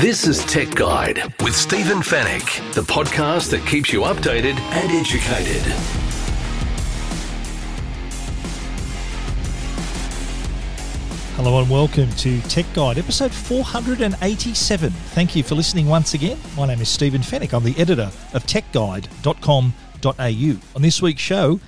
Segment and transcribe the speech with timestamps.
[0.00, 5.62] This is Tech Guide with Stephen Fenech, the podcast that keeps you updated and educated.
[11.36, 14.90] Hello and welcome to Tech Guide, episode 487.
[14.90, 16.36] Thank you for listening once again.
[16.58, 17.54] My name is Stephen Fenech.
[17.54, 20.76] I'm the editor of techguide.com.au.
[20.76, 21.60] On this week's show,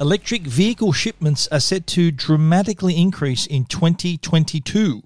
[0.00, 5.04] electric vehicle shipments are set to dramatically increase in 2022.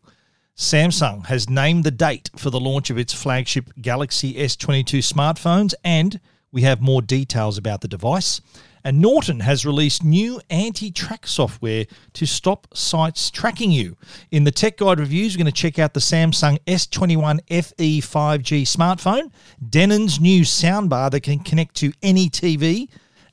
[0.57, 6.21] Samsung has named the date for the launch of its flagship Galaxy S22 smartphones, and
[6.53, 8.41] we have more details about the device.
[8.83, 13.97] And Norton has released new anti track software to stop sites tracking you.
[14.31, 18.63] In the Tech Guide reviews, we're going to check out the Samsung S21 FE 5G
[18.63, 19.31] smartphone,
[19.69, 22.89] Denon's new soundbar that can connect to any TV,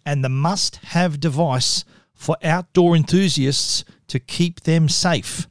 [0.05, 5.47] and the must have device for outdoor enthusiasts to keep them safe.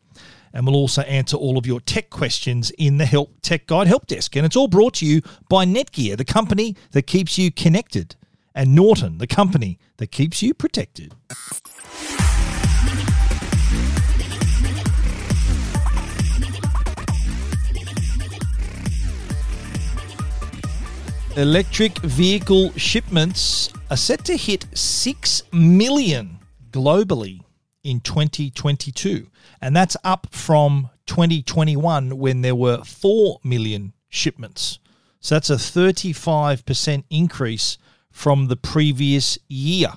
[0.56, 4.06] And we'll also answer all of your tech questions in the Help Tech Guide Help
[4.06, 4.34] Desk.
[4.34, 8.16] And it's all brought to you by Netgear, the company that keeps you connected
[8.54, 11.14] and Norton, the company that keeps you protected.
[21.36, 26.38] Electric vehicle shipments are set to hit 6 million
[26.70, 27.42] globally
[27.86, 29.28] in 2022.
[29.60, 34.78] And that's up from 2021 when there were 4 million shipments.
[35.20, 37.78] So that's a 35% increase
[38.10, 39.92] from the previous year.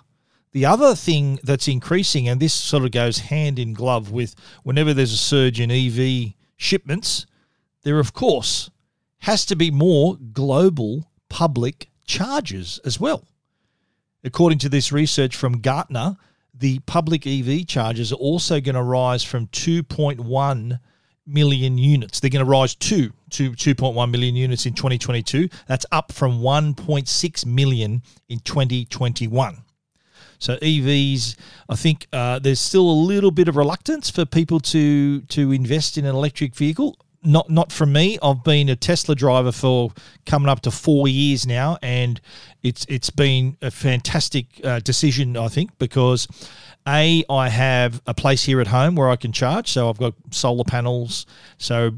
[0.51, 4.93] The other thing that's increasing, and this sort of goes hand in glove with whenever
[4.93, 7.25] there's a surge in EV shipments,
[7.83, 8.69] there, of course,
[9.19, 13.25] has to be more global public charges as well.
[14.23, 16.17] According to this research from Gartner,
[16.59, 20.79] the public EV charges are also going to rise from 2.1
[21.25, 22.19] million units.
[22.19, 25.49] They're going to rise to, to 2.1 million units in 2022.
[25.67, 29.64] That's up from 1.6 million in 2021.
[30.39, 31.36] So EVs,
[31.67, 35.97] I think uh, there's still a little bit of reluctance for people to to invest
[35.97, 36.97] in an electric vehicle.
[37.21, 38.17] Not not from me.
[38.23, 39.91] I've been a Tesla driver for
[40.25, 42.21] coming up to four years now, and
[42.63, 45.35] it's it's been a fantastic uh, decision.
[45.35, 46.27] I think because
[46.87, 49.69] a, I have a place here at home where I can charge.
[49.69, 51.25] So I've got solar panels.
[51.58, 51.91] So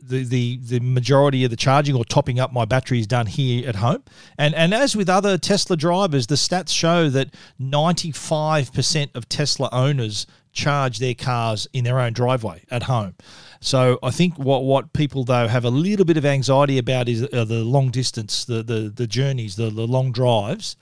[0.00, 3.68] the, the, the majority of the charging or topping up my battery is done here
[3.68, 4.02] at home.
[4.38, 10.26] And, and as with other Tesla drivers, the stats show that 95% of Tesla owners
[10.52, 13.14] charge their cars in their own driveway at home.
[13.60, 17.24] So I think what, what people though have a little bit of anxiety about is
[17.24, 20.76] uh, the long distance, the, the, the journeys, the, the long drives.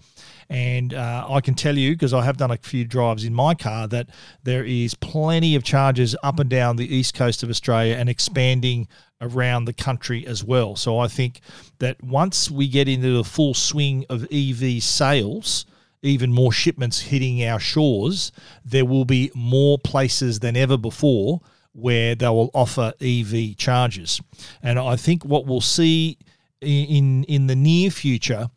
[0.48, 3.54] And uh, I can tell you, because I have done a few drives in my
[3.54, 4.08] car, that
[4.44, 8.86] there is plenty of charges up and down the east coast of Australia and expanding
[9.20, 10.76] around the country as well.
[10.76, 11.40] So I think
[11.78, 15.66] that once we get into the full swing of EV sales,
[16.02, 18.30] even more shipments hitting our shores,
[18.64, 21.40] there will be more places than ever before
[21.76, 24.20] where they will offer EV charges.
[24.62, 26.18] And I think what we'll see
[26.60, 28.48] in in the near future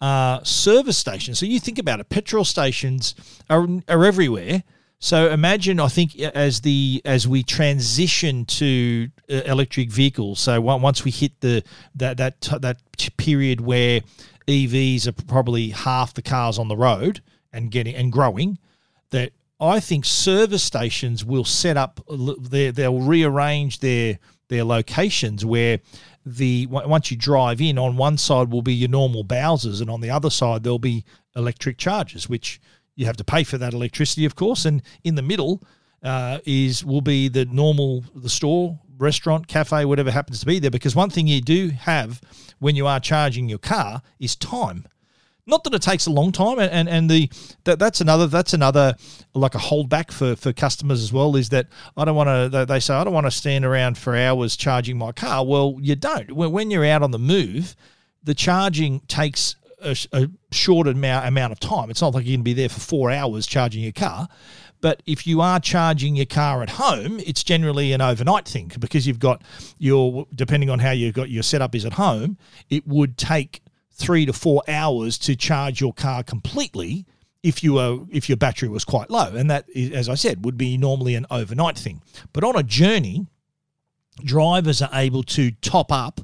[0.00, 1.38] uh, service stations.
[1.38, 3.14] So you think about it, petrol stations
[3.48, 4.64] are, are everywhere.
[4.98, 10.40] So imagine, I think, as the as we transition to uh, electric vehicles.
[10.40, 11.64] So once we hit the
[11.96, 12.80] that that that
[13.16, 14.00] period where
[14.46, 17.20] EVs are probably half the cars on the road
[17.52, 18.58] and getting and growing,
[19.10, 22.00] that I think service stations will set up.
[22.08, 24.18] They'll rearrange their
[24.48, 25.78] their locations where
[26.26, 30.00] the once you drive in, on one side will be your normal Bowsers, and on
[30.00, 31.04] the other side there'll be
[31.36, 32.60] electric charges, which
[32.96, 34.64] you have to pay for that electricity, of course.
[34.64, 35.62] And in the middle
[36.02, 40.72] uh, is will be the normal the store, restaurant, cafe, whatever happens to be there.
[40.72, 42.20] Because one thing you do have
[42.58, 44.86] when you are charging your car is time.
[45.44, 47.28] Not that it takes a long time, and, and, and the
[47.64, 48.94] that, that's another that's another
[49.34, 51.66] like a holdback for, for customers as well is that
[51.96, 52.64] I don't want to.
[52.64, 55.44] They say I don't want to stand around for hours charging my car.
[55.44, 56.30] Well, you don't.
[56.32, 57.74] When you're out on the move,
[58.22, 61.90] the charging takes a, a short amount amount of time.
[61.90, 64.28] It's not like you can be there for four hours charging your car.
[64.80, 69.06] But if you are charging your car at home, it's generally an overnight thing because
[69.06, 69.42] you've got
[69.78, 72.36] your, depending on how you've got your setup is at home,
[72.68, 73.62] it would take
[74.02, 77.06] three to four hours to charge your car completely
[77.42, 79.34] if you were if your battery was quite low.
[79.34, 82.02] And that as i said would be normally an overnight thing.
[82.32, 83.26] But on a journey
[84.24, 86.20] drivers are able to top up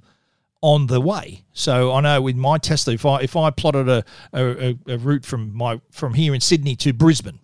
[0.61, 1.45] on the way.
[1.53, 5.25] So i know with my tesla if i if i plotted a, a, a route
[5.25, 7.39] from my from here in sydney to brisbane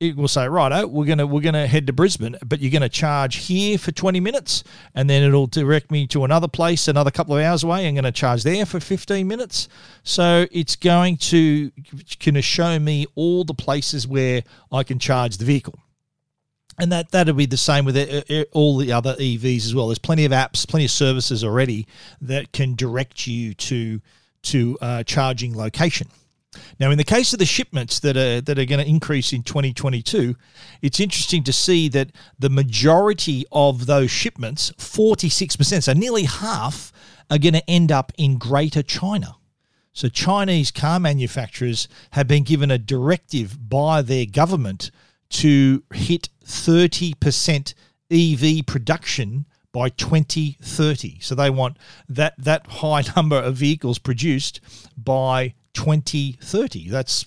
[0.00, 3.36] it will say, right, we're gonna we're gonna head to Brisbane, but you're gonna charge
[3.36, 4.64] here for 20 minutes,
[4.94, 7.86] and then it'll direct me to another place another couple of hours away.
[7.86, 9.68] I'm gonna charge there for 15 minutes.
[10.02, 11.70] So it's going to
[12.24, 14.42] gonna show me all the places where
[14.72, 15.78] I can charge the vehicle.
[16.78, 19.88] And that that'll be the same with all the other EVs as well.
[19.88, 21.86] There's plenty of apps, plenty of services already
[22.22, 24.00] that can direct you to
[24.44, 26.08] to uh, charging location.
[26.80, 29.42] Now, in the case of the shipments that are that are going to increase in
[29.42, 30.34] 2022,
[30.82, 36.92] it's interesting to see that the majority of those shipments, 46%, so nearly half,
[37.30, 39.36] are going to end up in Greater China.
[39.92, 44.90] So Chinese car manufacturers have been given a directive by their government
[45.30, 47.74] to hit 30%
[48.10, 51.20] EV production by 2030.
[51.20, 51.76] So they want
[52.08, 54.60] that that high number of vehicles produced
[54.96, 56.88] by 2030.
[56.88, 57.26] That's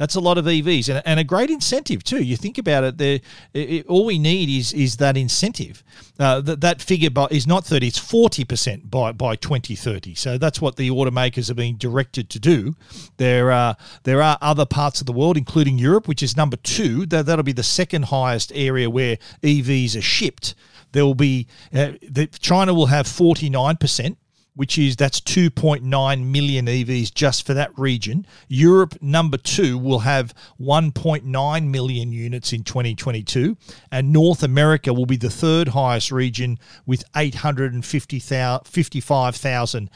[0.00, 2.24] that's a lot of EVs and, and a great incentive too.
[2.24, 3.20] You think about it, there,
[3.52, 5.84] it, all we need is is that incentive.
[6.18, 10.14] Uh, that, that figure by, is not 30, it's 40% by, by 2030.
[10.14, 12.76] So that's what the automakers are being directed to do.
[13.16, 17.06] There are, there are other parts of the world, including Europe, which is number two.
[17.06, 20.54] That, that'll be the second highest area where EVs are shipped.
[20.92, 24.16] There will be, uh, the, China will have 49%
[24.54, 28.26] which is that's 2.9 million EVs just for that region.
[28.48, 33.56] Europe, number two, will have 1.9 million units in 2022,
[33.90, 39.90] and North America will be the third highest region with 855,000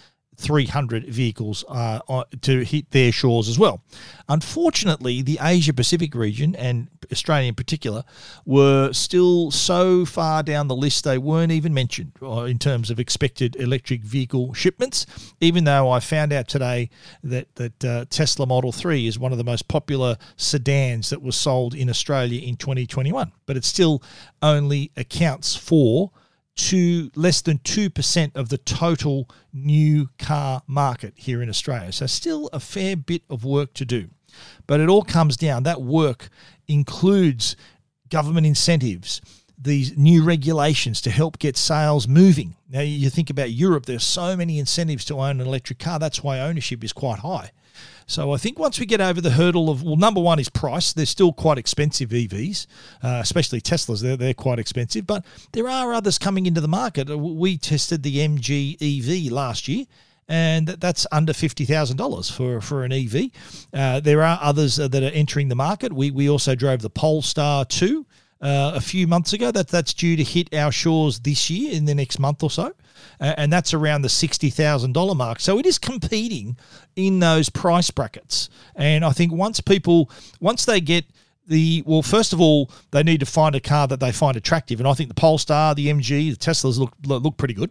[0.45, 3.83] 300 vehicles uh, to hit their shores as well.
[4.29, 8.05] Unfortunately, the Asia Pacific region and Australia in particular
[8.45, 13.01] were still so far down the list they weren't even mentioned uh, in terms of
[13.01, 15.07] expected electric vehicle shipments.
[15.41, 16.91] Even though I found out today
[17.23, 21.37] that that uh, Tesla Model 3 is one of the most popular sedans that was
[21.37, 24.03] sold in Australia in 2021, but it still
[24.43, 26.11] only accounts for
[26.57, 31.93] to less than 2% of the total new car market here in Australia.
[31.93, 34.09] So, still a fair bit of work to do.
[34.67, 36.29] But it all comes down, that work
[36.69, 37.57] includes
[38.09, 39.21] government incentives,
[39.59, 42.57] these new regulations to help get sales moving.
[42.69, 45.99] Now, you think about Europe, there's so many incentives to own an electric car.
[45.99, 47.51] That's why ownership is quite high.
[48.07, 50.93] So I think once we get over the hurdle of well, number one is price.
[50.93, 52.67] They're still quite expensive EVs,
[53.03, 54.03] uh, especially Teslas.
[54.03, 57.11] They're they're quite expensive, but there are others coming into the market.
[57.11, 59.87] Uh, we tested the MG EV last year
[60.29, 63.31] and that's under fifty thousand dollars for for an EV.
[63.73, 65.93] Uh, there are others that are entering the market.
[65.93, 68.07] We we also drove the Polestar two
[68.45, 69.51] uh, a few months ago.
[69.51, 72.73] That that's due to hit our shores this year in the next month or so
[73.21, 75.41] and that's around the $60,000 mark.
[75.41, 76.57] So it is competing
[76.97, 78.49] in those price brackets.
[78.75, 80.11] And I think once people,
[80.41, 81.05] once they get
[81.47, 84.81] the well, first of all, they need to find a car that they find attractive,
[84.81, 87.71] and I think the Polestar, the MG, the Teslas look look pretty good.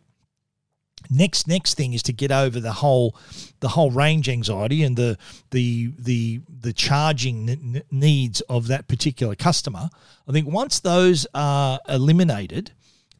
[1.09, 3.15] Next, next thing is to get over the whole
[3.59, 5.17] the whole range anxiety and the
[5.51, 9.89] the the the charging needs of that particular customer.
[10.27, 12.71] I think once those are eliminated,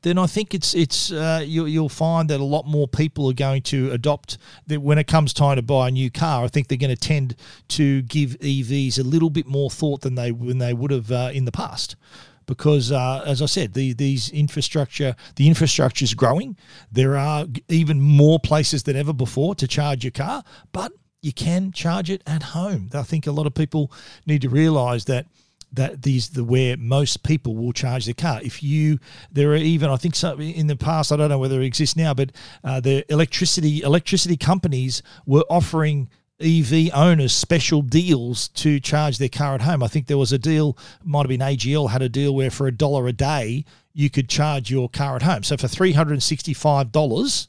[0.02, 3.34] then I think it's it's uh, you, you'll find that a lot more people are
[3.34, 4.38] going to adopt
[4.68, 6.44] that when it comes time to buy a new car.
[6.44, 7.36] I think they're going to tend
[7.70, 11.32] to give EVs a little bit more thought than they when they would have uh,
[11.34, 11.96] in the past
[12.46, 16.58] because uh, as I said, the, these infrastructure, the infrastructure is growing.
[16.92, 20.92] There are even more places than ever before to charge your car, but
[21.22, 22.90] you can charge it at home.
[22.94, 23.92] I think a lot of people
[24.26, 25.26] need to realise that
[25.72, 28.40] that these the where most people will charge their car.
[28.44, 29.00] If you
[29.32, 31.96] there are even I think so in the past I don't know whether it exists
[31.96, 32.32] now, but
[32.64, 36.10] uh, the electricity electricity companies were offering
[36.42, 39.84] EV owners special deals to charge their car at home.
[39.84, 42.68] I think there was a deal, might have been AGL had a deal where for
[42.68, 45.44] a dollar a day you could charge your car at home.
[45.44, 47.48] So for three hundred and sixty five dollars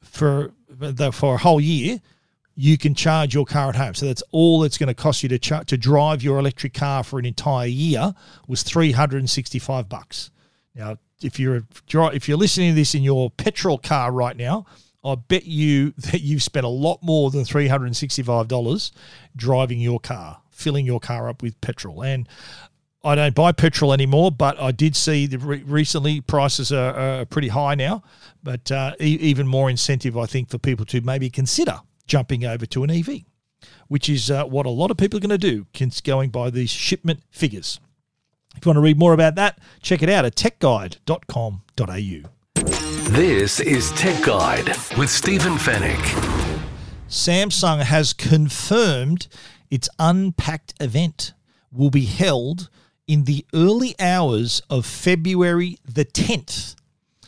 [0.00, 2.00] for the, for a whole year,
[2.56, 3.94] you can charge your car at home.
[3.94, 7.04] So that's all it's going to cost you to char- to drive your electric car
[7.04, 8.14] for an entire year
[8.46, 10.30] was 365 bucks.
[10.74, 14.66] Now, if you're if you're listening to this in your petrol car right now,
[15.04, 18.92] I bet you that you've spent a lot more than $365
[19.36, 22.02] driving your car, filling your car up with petrol.
[22.02, 22.26] And
[23.04, 27.24] I don't buy petrol anymore, but I did see that re- recently prices are, are,
[27.26, 28.02] pretty high now.
[28.42, 32.64] But uh, e- even more incentive, I think, for people to maybe consider jumping over
[32.64, 33.20] to an EV,
[33.88, 35.66] which is uh, what a lot of people are going to do,
[36.02, 37.78] going by these shipment figures.
[38.56, 42.30] If you want to read more about that, check it out at techguide.com.au.
[43.14, 44.66] This is Tech Guide
[44.98, 46.02] with Stephen Fenech.
[47.08, 49.28] Samsung has confirmed
[49.70, 51.32] its Unpacked event
[51.70, 52.68] will be held
[53.06, 56.74] in the early hours of February the 10th.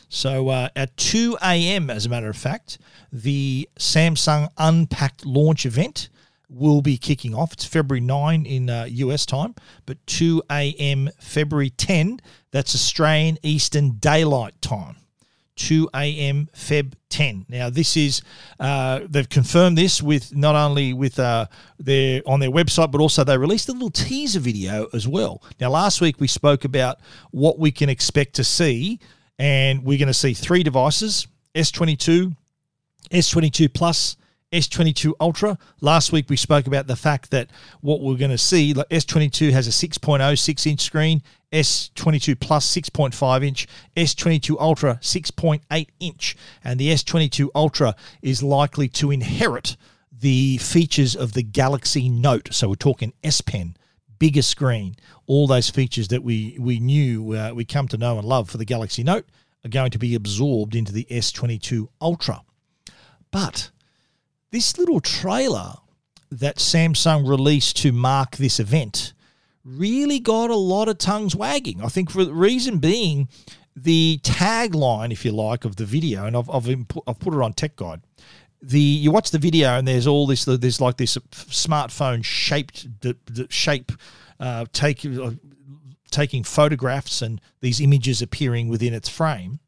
[0.09, 2.79] So uh, at 2 a.m., as a matter of fact,
[3.09, 6.09] the Samsung Unpacked launch event
[6.49, 7.53] will be kicking off.
[7.53, 11.09] It's February 9 in uh, US time, but 2 a.m.
[11.21, 12.19] February 10,
[12.51, 14.97] that's Australian Eastern Daylight Time.
[15.57, 16.49] 2 a.m.
[16.53, 17.45] Feb 10.
[17.49, 18.21] Now this is
[18.59, 21.47] uh, they've confirmed this with not only with uh,
[21.79, 25.43] their on their website, but also they released a little teaser video as well.
[25.59, 26.99] Now last week we spoke about
[27.31, 28.99] what we can expect to see,
[29.37, 32.35] and we're going to see three devices: S22,
[33.11, 34.15] S22 Plus,
[34.51, 35.57] S22 Ultra.
[35.81, 37.49] Last week we spoke about the fact that
[37.81, 43.45] what we're going to see, like S22 has a 6.06 inch screen, S22 Plus 6.5
[43.45, 49.75] inch, S22 Ultra 6.8 inch, and the S22 Ultra is likely to inherit
[50.11, 52.49] the features of the Galaxy Note.
[52.51, 53.75] So we're talking S Pen,
[54.17, 58.27] bigger screen, all those features that we we knew uh, we come to know and
[58.27, 59.25] love for the Galaxy Note
[59.65, 62.41] are going to be absorbed into the S22 Ultra.
[63.29, 63.71] But
[64.51, 65.73] this little trailer
[66.31, 69.13] that Samsung released to mark this event
[69.63, 71.81] really got a lot of tongues wagging.
[71.81, 73.27] I think for the reason being
[73.75, 77.53] the tagline, if you like, of the video, and I've, I've, I've put it on
[77.53, 78.01] Tech Guide.
[78.59, 83.15] The you watch the video and there's all this there's like this smartphone shaped the,
[83.25, 83.91] the shape
[84.39, 85.31] uh, take, uh,
[86.09, 89.59] taking photographs and these images appearing within its frame.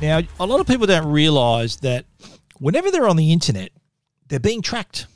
[0.00, 2.06] Now, a lot of people don't realize that
[2.58, 3.70] whenever they're on the internet,
[4.28, 5.06] they're being tracked.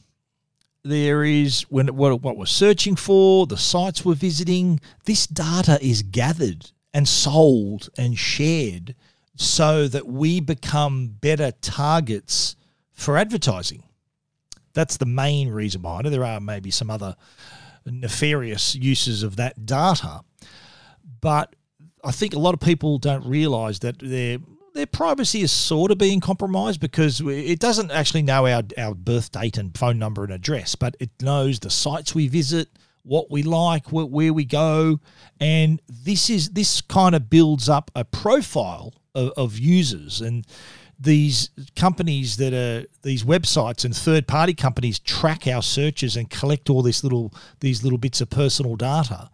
[0.82, 6.02] There is when what, what we're searching for, the sites we're visiting, this data is
[6.02, 8.94] gathered and sold and shared
[9.36, 12.54] so that we become better targets
[12.92, 13.84] for advertising.
[14.74, 16.10] That's the main reason behind it.
[16.10, 17.16] There are maybe some other
[17.86, 20.20] nefarious uses of that data,
[21.22, 21.56] but
[22.04, 24.38] I think a lot of people don't realize that they're
[24.74, 29.30] their privacy is sort of being compromised because it doesn't actually know our, our birth
[29.30, 32.68] date and phone number and address, but it knows the sites we visit,
[33.04, 35.00] what we like, where, we go,
[35.40, 40.20] and this is this kind of builds up a profile of, of users.
[40.20, 40.44] And
[40.98, 46.68] these companies that are these websites and third party companies track our searches and collect
[46.68, 49.28] all this little these little bits of personal data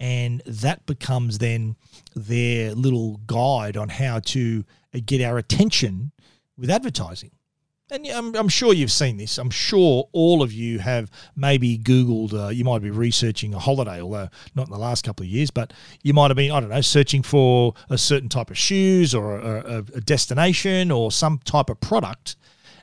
[0.00, 1.76] and that becomes then
[2.16, 4.64] their little guide on how to
[5.04, 6.10] get our attention
[6.56, 7.30] with advertising.
[7.92, 9.36] And I'm, I'm, sure you've seen this.
[9.36, 14.00] I'm sure all of you have maybe Googled, uh, you might be researching a holiday,
[14.00, 16.70] although not in the last couple of years, but you might have been, I don't
[16.70, 21.68] know, searching for a certain type of shoes or a, a destination or some type
[21.68, 22.36] of product.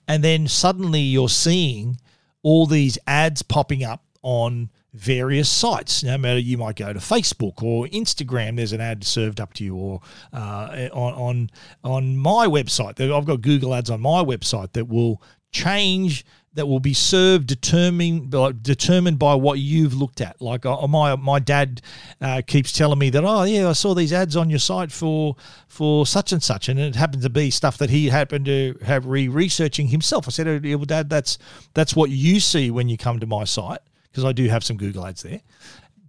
[0.09, 2.00] And then suddenly you're seeing
[2.43, 6.04] all these ads popping up on various sites.
[6.04, 9.63] No matter you might go to Facebook or Instagram, there's an ad served up to
[9.63, 10.01] you, or
[10.34, 11.50] uh, on on
[11.84, 13.00] on my website.
[13.00, 18.32] I've got Google Ads on my website that will change that will be served determined
[18.63, 20.42] determined by what you've looked at.
[20.42, 21.82] Like uh, my my dad
[22.20, 25.36] uh, keeps telling me that oh yeah I saw these ads on your site for
[25.68, 29.06] for such and such, and it happened to be stuff that he happened to have
[29.06, 30.27] re researching himself.
[30.27, 31.38] I said, oh, well, Dad, that's
[31.75, 33.80] that's what you see when you come to my site
[34.12, 35.42] because I do have some Google ads there,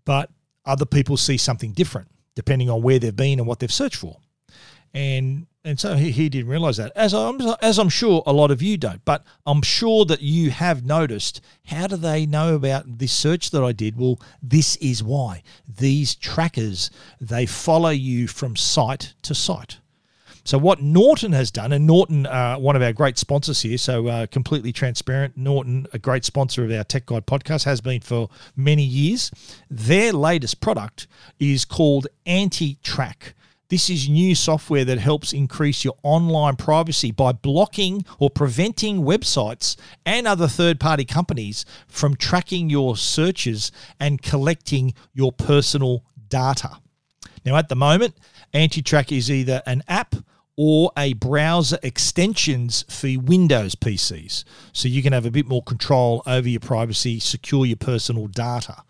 [0.04, 0.30] but
[0.64, 4.16] other people see something different depending on where they've been and what they've searched for,
[4.94, 8.50] and and so he, he didn't realize that as I'm as I'm sure a lot
[8.50, 9.04] of you don't.
[9.04, 13.62] But I'm sure that you have noticed how do they know about this search that
[13.62, 13.98] I did?
[13.98, 15.42] Well this is why.
[15.68, 16.90] These trackers
[17.20, 19.78] they follow you from site to site
[20.48, 24.06] so what Norton has done, and Norton, uh, one of our great sponsors here, so
[24.06, 25.36] uh, completely transparent.
[25.36, 29.30] Norton, a great sponsor of our Tech Guide podcast, has been for many years.
[29.68, 31.06] Their latest product
[31.38, 33.34] is called Anti Track.
[33.68, 39.76] This is new software that helps increase your online privacy by blocking or preventing websites
[40.06, 46.78] and other third party companies from tracking your searches and collecting your personal data.
[47.44, 48.14] Now, at the moment,
[48.54, 50.14] AntiTrack is either an app
[50.60, 54.42] or a browser extensions for Windows PCs.
[54.72, 58.82] So you can have a bit more control over your privacy, secure your personal data.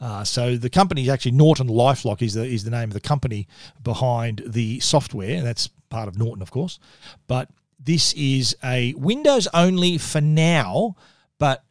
[0.00, 3.00] Uh, so the company is actually Norton LifeLock is the is the name of the
[3.00, 3.48] company
[3.82, 6.78] behind the software, and that's part of Norton, of course.
[7.26, 10.94] But this is a Windows only for now,
[11.40, 11.64] but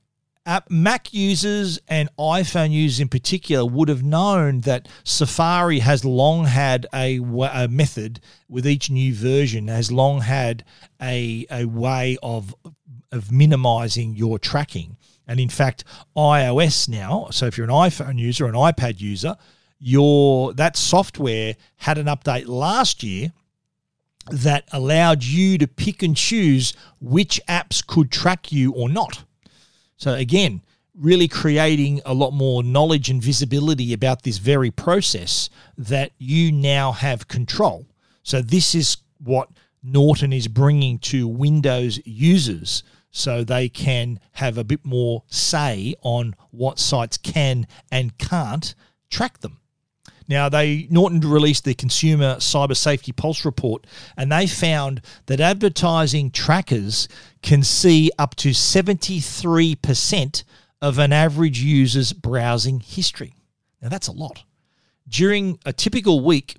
[0.47, 6.45] Uh, Mac users and iPhone users in particular would have known that Safari has long
[6.45, 10.63] had a, a, method with each new version has long had
[11.01, 12.53] a, a way of
[13.11, 14.97] of minimizing your tracking.
[15.27, 15.83] And in fact,
[16.15, 19.35] iOS now, so if you're an iPhone user, an iPad user,
[19.79, 23.33] your that software had an update last year
[24.29, 29.24] that allowed you to pick and choose which apps could track you or not.
[29.97, 30.61] So again,
[30.97, 36.91] really creating a lot more knowledge and visibility about this very process that you now
[36.91, 37.85] have control.
[38.23, 39.49] So this is what
[39.83, 46.35] Norton is bringing to Windows users so they can have a bit more say on
[46.51, 48.75] what sites can and can't
[49.09, 49.59] track them.
[50.27, 53.85] Now, they Norton released the Consumer Cyber Safety Pulse report,
[54.17, 57.07] and they found that advertising trackers
[57.41, 60.43] can see up to 73%
[60.81, 63.35] of an average user's browsing history.
[63.81, 64.43] Now, that's a lot.
[65.07, 66.57] During a typical week,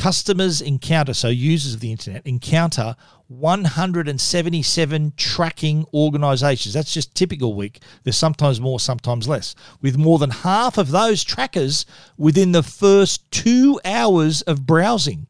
[0.00, 2.96] customers encounter, so users of the internet encounter
[3.28, 6.72] 177 tracking organizations.
[6.72, 7.80] That's just typical week.
[8.02, 11.84] There's sometimes more, sometimes less, with more than half of those trackers
[12.16, 15.26] within the first two hours of browsing.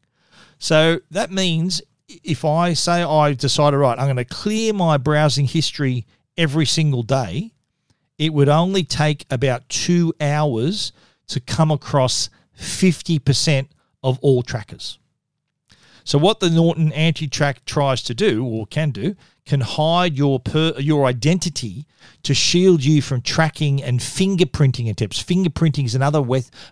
[0.57, 5.45] So that means if I say I decided, right, I'm going to clear my browsing
[5.45, 6.05] history
[6.37, 7.51] every single day,
[8.17, 10.93] it would only take about two hours
[11.27, 13.67] to come across 50%
[14.03, 14.99] of all trackers.
[16.03, 20.73] So what the Norton anti-track tries to do or can do can hide your per,
[20.77, 21.87] your identity
[22.23, 25.21] to shield you from tracking and fingerprinting attempts.
[25.21, 26.23] Fingerprinting is another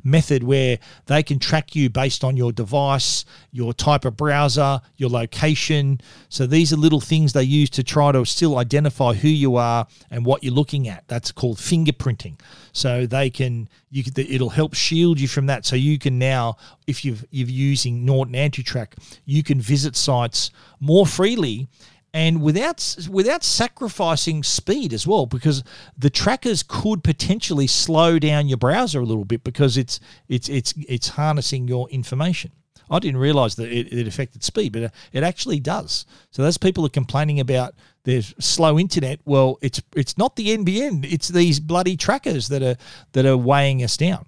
[0.03, 0.77] method where
[1.07, 5.99] they can track you based on your device, your type of browser, your location.
[6.29, 9.87] So these are little things they use to try to still identify who you are
[10.11, 11.07] and what you're looking at.
[11.07, 12.39] That's called fingerprinting.
[12.71, 15.65] So they can you can, it'll help shield you from that.
[15.65, 18.93] So you can now, if you've you're using Norton AntiTrack,
[19.25, 21.67] you can visit sites more freely
[22.13, 25.63] and without without sacrificing speed as well because
[25.97, 30.73] the trackers could potentially slow down your browser a little bit because it's it's it's
[30.87, 32.51] it's harnessing your information
[32.91, 36.05] I didn't realize that it, it affected speed, but uh, it actually does.
[36.31, 39.19] So those people are complaining about their slow internet.
[39.25, 42.77] Well, it's it's not the NBN; it's these bloody trackers that are
[43.11, 44.25] that are weighing us down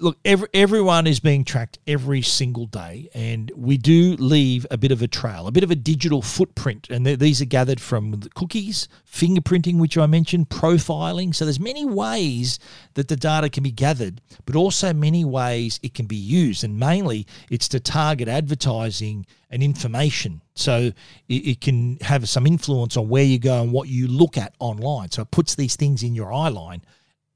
[0.00, 4.92] look, every, everyone is being tracked every single day, and we do leave a bit
[4.92, 6.88] of a trail, a bit of a digital footprint.
[6.90, 11.34] And these are gathered from cookies, fingerprinting, which I mentioned, profiling.
[11.34, 12.58] So there's many ways
[12.94, 16.64] that the data can be gathered, but also many ways it can be used.
[16.64, 20.42] And mainly, it's to target advertising and information.
[20.54, 20.92] So
[21.28, 24.54] it, it can have some influence on where you go and what you look at
[24.58, 25.10] online.
[25.10, 26.82] So it puts these things in your eye line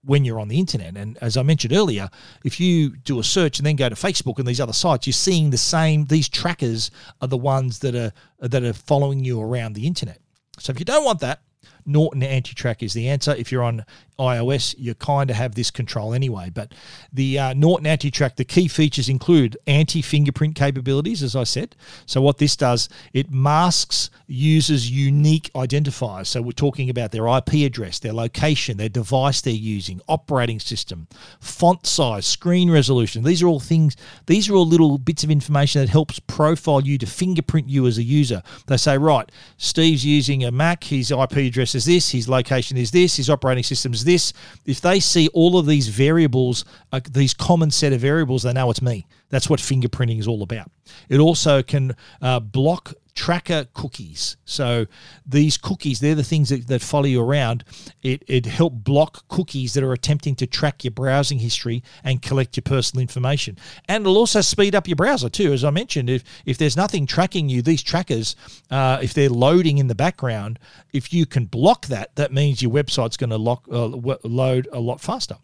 [0.05, 0.97] when you're on the internet.
[0.97, 2.11] And as I mentioned earlier,
[2.45, 5.13] if you do a search and then go to Facebook and these other sites, you're
[5.13, 6.07] seeing the same.
[6.07, 10.19] These trackers are the ones that are that are following you around the internet.
[10.59, 11.43] So if you don't want that,
[11.87, 13.35] Norton Anti Track is the answer.
[13.35, 13.85] If you're on
[14.21, 16.51] iOS, you kind of have this control anyway.
[16.51, 16.75] But
[17.13, 21.75] the uh, Norton Anti Track, the key features include anti fingerprint capabilities, as I said.
[22.05, 26.27] So, what this does, it masks users' unique identifiers.
[26.27, 31.09] So, we're talking about their IP address, their location, their device they're using, operating system,
[31.41, 33.25] font size, screen resolution.
[33.25, 36.99] These are all things, these are all little bits of information that helps profile you
[36.99, 38.43] to fingerprint you as a user.
[38.67, 42.91] They say, right, Steve's using a Mac, his IP address is this, his location is
[42.91, 44.33] this, his operating system is this.
[44.67, 48.71] If they see all of these variables, uh, these common set of variables, they know
[48.71, 49.07] it's me.
[49.29, 50.71] That's what fingerprinting is all about.
[51.09, 54.39] It also can uh, block tracker cookies.
[54.47, 54.87] So
[55.27, 57.65] these cookies, they're the things that, that follow you around.
[58.03, 62.57] It, it help block cookies that are attempting to track your browsing history and collect
[62.57, 63.59] your personal information.
[63.89, 65.53] And it'll also speed up your browser too.
[65.53, 68.37] As I mentioned, if, if there's nothing tracking you, these trackers,
[68.71, 70.59] uh, if they're loading in the background,
[70.95, 73.37] if you can block that, that means your website's going to
[73.71, 75.37] uh, load a lot faster.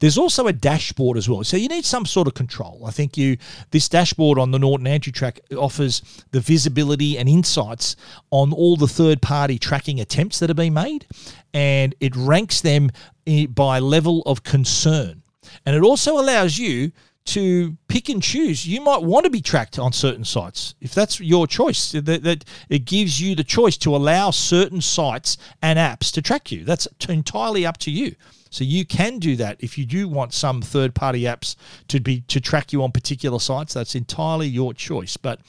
[0.00, 1.44] There's also a dashboard as well.
[1.44, 2.82] So you need some sort of control.
[2.86, 3.36] I think you
[3.70, 7.96] this dashboard on the Norton Anti-Track offers the visibility and insights
[8.30, 11.06] on all the third-party tracking attempts that have been made
[11.52, 12.90] and it ranks them
[13.26, 15.22] eh, by level of concern.
[15.66, 16.92] And it also allows you
[17.28, 18.66] to pick and choose.
[18.66, 21.92] You might want to be tracked on certain sites if that's your choice.
[21.92, 26.50] That, that, it gives you the choice to allow certain sites and apps to track
[26.50, 26.64] you.
[26.64, 28.14] That's entirely up to you.
[28.50, 31.54] So you can do that if you do want some third-party apps
[31.88, 33.74] to be to track you on particular sites.
[33.74, 35.18] That's entirely your choice.
[35.18, 35.40] But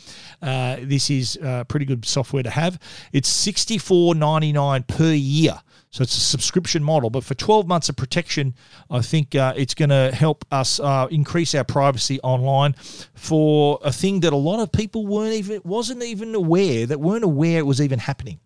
[0.41, 2.77] uh, this is uh, pretty good software to have.
[3.13, 5.61] It's sixty-four ninety-nine per year.
[5.91, 8.53] So it's a subscription model, but for 12 months of protection,
[8.91, 12.73] I think uh, it's going to help us uh, increase our privacy online
[13.15, 17.23] for a thing that a lot of people weren't even wasn't even aware that weren't
[17.23, 18.39] aware it was even happening.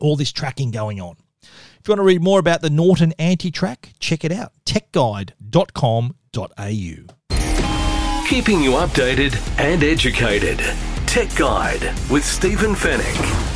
[0.00, 1.16] All this tracking going on.
[1.42, 6.06] If you want to read more about the Norton Anti Track, check it out techguide.com.au.
[8.28, 10.58] Keeping you updated and educated.
[11.06, 13.55] Tech Guide with Stephen Fenech.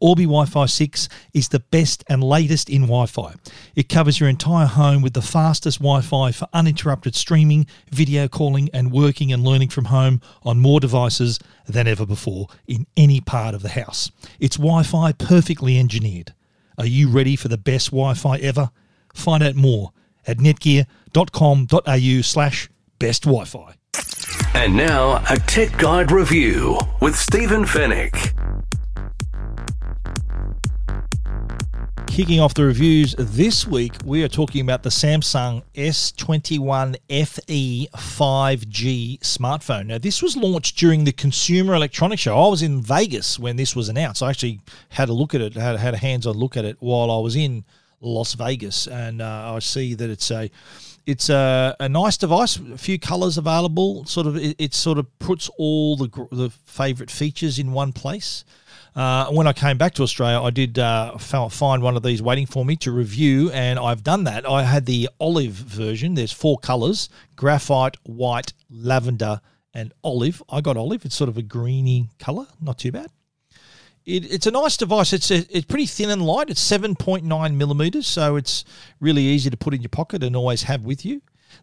[0.00, 3.34] Orbi Wi Fi 6 is the best and latest in Wi Fi.
[3.74, 8.68] It covers your entire home with the fastest Wi Fi for uninterrupted streaming, video calling,
[8.72, 13.54] and working and learning from home on more devices than ever before in any part
[13.54, 14.10] of the house.
[14.40, 16.34] It's Wi Fi perfectly engineered.
[16.78, 18.70] Are you ready for the best Wi Fi ever?
[19.14, 19.92] Find out more
[20.26, 23.74] at netgear.com.au slash best Wi-Fi.
[24.54, 28.35] And now a tech guide review with Stephen Fenech.
[32.16, 39.20] Kicking off the reviews this week, we are talking about the Samsung S21 FE 5G
[39.20, 39.88] smartphone.
[39.88, 42.34] Now, this was launched during the Consumer Electronics Show.
[42.34, 44.22] I was in Vegas when this was announced.
[44.22, 46.78] I actually had a look at it, had, had a hands on look at it
[46.80, 47.66] while I was in
[48.00, 50.50] Las Vegas, and uh, I see that it's a
[51.04, 52.56] it's a, a nice device.
[52.56, 54.06] A few colors available.
[54.06, 58.42] Sort of it, it sort of puts all the the favorite features in one place.
[58.96, 62.46] Uh, when I came back to Australia, I did uh, find one of these waiting
[62.46, 64.48] for me to review, and I've done that.
[64.48, 66.14] I had the olive version.
[66.14, 69.42] There's four colors: graphite, white, lavender,
[69.74, 70.42] and olive.
[70.48, 71.04] I got olive.
[71.04, 73.10] It's sort of a greeny color, not too bad.
[74.06, 75.12] It, it's a nice device.
[75.12, 76.48] It's a, it's pretty thin and light.
[76.48, 78.64] It's seven point nine millimeters, so it's
[78.98, 81.20] really easy to put in your pocket and always have with you.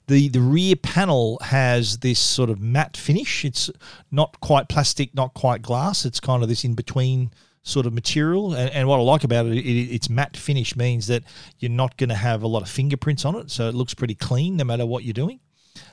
[0.08, 3.46] The the rear panel has this sort of matte finish.
[3.46, 3.70] It's
[4.12, 6.06] not quite plastic, not quite glass.
[6.06, 7.32] It's kind of this in between
[7.64, 8.54] sort of material.
[8.54, 11.24] And, and what I like about it, it, its matte finish means that
[11.60, 14.16] you're not going to have a lot of fingerprints on it, so it looks pretty
[14.16, 15.40] clean no matter what you're doing.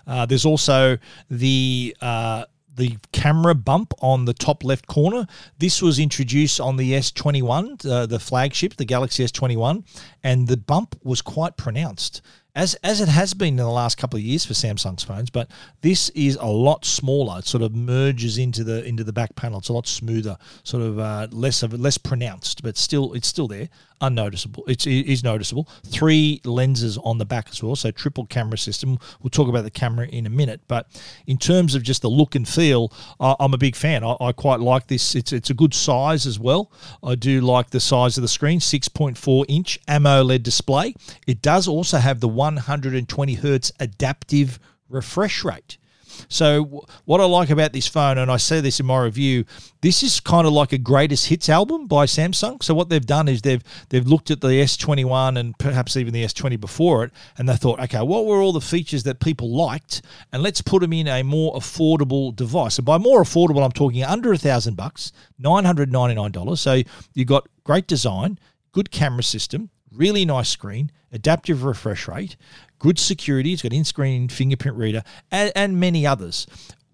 [0.07, 0.99] Uh, there's also
[1.31, 2.45] the uh,
[2.77, 5.27] the camera bump on the top left corner.
[5.59, 9.85] This was introduced on the S21, uh, the flagship, the Galaxy S21,
[10.23, 12.23] and the bump was quite pronounced
[12.55, 15.51] as as it has been in the last couple of years for Samsung's phones, but
[15.83, 17.39] this is a lot smaller.
[17.39, 19.59] It sort of merges into the into the back panel.
[19.59, 23.49] It's a lot smoother, sort of uh, less of less pronounced, but still it's still
[23.49, 23.69] there,
[24.01, 24.65] unnoticeable.
[24.67, 25.69] It's, it is noticeable.
[25.87, 28.99] Three lenses on the back as well, so triple camera system.
[29.23, 30.87] We'll talk about the camera in a minute, but
[31.27, 34.05] in terms of just the look and feel, uh, I'm a big fan.
[34.05, 35.15] I, I quite like this.
[35.15, 36.71] It's it's a good size as well.
[37.03, 40.95] I do like the size of the screen, 6.4 inch AMOLED display.
[41.27, 44.59] It does also have the 120 hertz adaptive
[44.89, 45.79] refresh rate.
[46.29, 49.45] So w- what I like about this phone, and I say this in my review,
[49.81, 52.63] this is kind of like a greatest hits album by Samsung.
[52.63, 56.25] So what they've done is they've they've looked at the S21 and perhaps even the
[56.25, 60.03] S20 before it, and they thought, okay, what were all the features that people liked,
[60.33, 62.79] and let's put them in a more affordable device.
[62.79, 66.61] And by more affordable, I'm talking under a thousand bucks, nine hundred ninety nine dollars.
[66.61, 66.83] So
[67.15, 68.39] you've got great design,
[68.73, 72.37] good camera system, really nice screen, adaptive refresh rate,
[72.81, 73.53] good security.
[73.53, 76.49] It's got in-screen fingerprint reader, and, and many others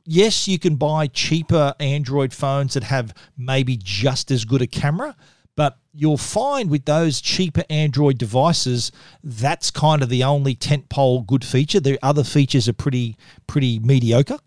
[0.07, 5.16] yes, you can buy cheaper Android phones that have maybe just as good a camera,
[5.57, 11.44] but you'll find with those cheaper Android devices, that's kind of the only tentpole good
[11.44, 11.81] feature.
[11.81, 14.38] The other features are pretty pretty mediocre.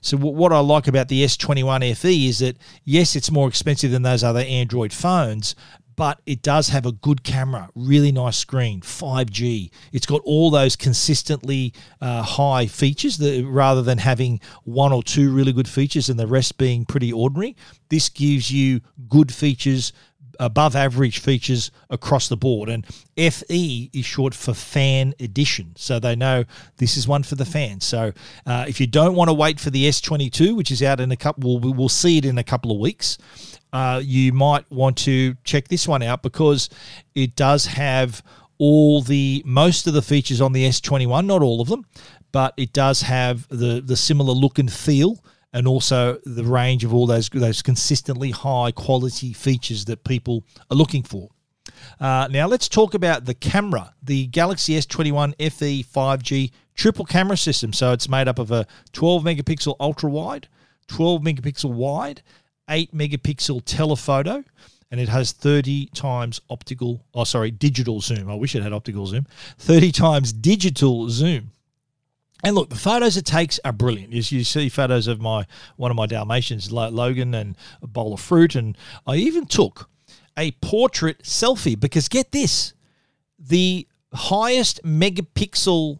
[0.00, 4.02] So what I like about the S21 FE is that yes, it's more expensive than
[4.02, 5.54] those other Android phones,
[5.98, 9.68] but it does have a good camera, really nice screen, 5G.
[9.92, 15.34] It's got all those consistently uh, high features that rather than having one or two
[15.34, 17.56] really good features and the rest being pretty ordinary.
[17.88, 19.92] This gives you good features
[20.38, 22.68] above average features across the board.
[22.68, 25.72] And FE is short for fan edition.
[25.76, 26.44] So they know
[26.76, 27.84] this is one for the fans.
[27.84, 28.12] So
[28.46, 31.16] uh, if you don't want to wait for the S22, which is out in a
[31.16, 33.18] couple, we'll, we'll see it in a couple of weeks.
[33.72, 36.70] Uh, you might want to check this one out because
[37.14, 38.22] it does have
[38.58, 41.84] all the most of the features on the S21, not all of them,
[42.32, 45.22] but it does have the the similar look and feel
[45.52, 50.76] and also the range of all those those consistently high quality features that people are
[50.76, 51.28] looking for.
[52.00, 57.72] Uh, now let's talk about the camera, the Galaxy S21 FE 5G triple camera system.
[57.72, 60.48] So it's made up of a 12 megapixel ultra wide,
[60.88, 62.22] 12 megapixel wide,
[62.68, 64.44] 8 megapixel telephoto,
[64.90, 68.30] and it has 30 times optical, oh sorry, digital zoom.
[68.30, 69.26] I wish it had optical zoom.
[69.58, 71.52] 30 times digital zoom.
[72.44, 74.12] And look, the photos it takes are brilliant.
[74.12, 75.46] You, you see photos of my
[75.76, 79.88] one of my Dalmatians, Logan, and a bowl of fruit, and I even took
[80.36, 82.72] a portrait selfie because get this,
[83.38, 85.98] the highest megapixel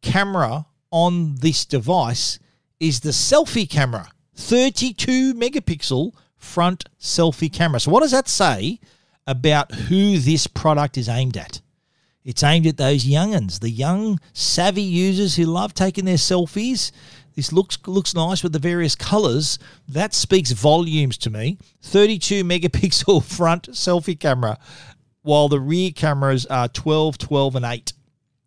[0.00, 2.38] camera on this device
[2.78, 7.80] is the selfie camera, 32 megapixel front selfie camera.
[7.80, 8.80] So what does that say
[9.26, 11.60] about who this product is aimed at?
[12.24, 16.92] It's aimed at those youngins, the young, savvy users who love taking their selfies.
[17.34, 19.58] This looks looks nice with the various colors.
[19.88, 21.58] That speaks volumes to me.
[21.82, 24.58] 32 megapixel front selfie camera,
[25.22, 27.92] while the rear cameras are 12, 12, and 8.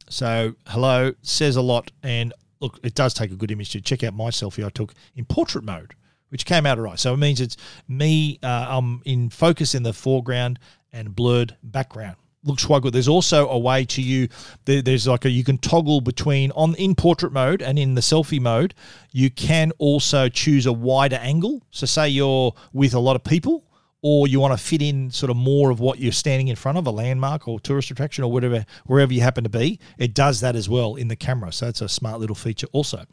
[0.08, 1.92] So, hello, says a lot.
[2.04, 4.94] And look, it does take a good image to check out my selfie I took
[5.16, 5.96] in portrait mode,
[6.30, 7.00] which came out all right.
[7.00, 7.58] So, it means it's
[7.88, 10.60] me, uh, I'm in focus in the foreground
[10.92, 12.94] and blurred background looks quite good.
[12.94, 14.28] There's also a way to you.
[14.66, 18.02] There, there's like a you can toggle between on in portrait mode and in the
[18.02, 18.74] selfie mode.
[19.12, 21.64] You can also choose a wider angle.
[21.72, 23.64] So say you're with a lot of people,
[24.02, 26.78] or you want to fit in sort of more of what you're standing in front
[26.78, 29.80] of, a landmark or tourist attraction or whatever, wherever you happen to be.
[29.98, 31.52] It does that as well in the camera.
[31.54, 33.06] So it's a smart little feature also.